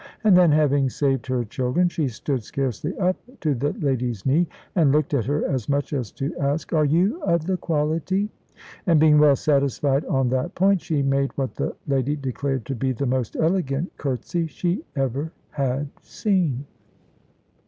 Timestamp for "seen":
16.01-16.65